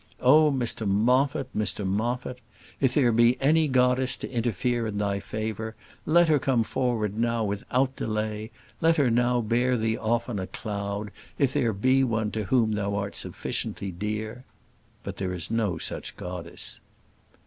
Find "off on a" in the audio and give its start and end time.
9.99-10.47